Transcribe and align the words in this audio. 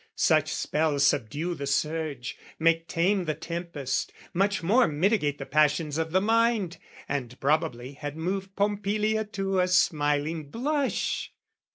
Such 0.15 0.51
spells 0.51 1.05
subdue 1.05 1.53
the 1.53 1.67
surge, 1.67 2.35
Make 2.57 2.87
tame 2.87 3.25
the 3.25 3.35
tempest, 3.35 4.11
much 4.33 4.63
more 4.63 4.87
mitigate 4.87 5.37
The 5.37 5.45
passions 5.45 5.99
of 5.99 6.11
the 6.11 6.19
mind, 6.19 6.77
and 7.07 7.39
probably 7.39 7.93
Had 7.93 8.17
moved 8.17 8.55
Pompilia 8.55 9.25
to 9.25 9.59
a 9.59 9.67
smiling 9.67 10.49
blush. 10.49 11.31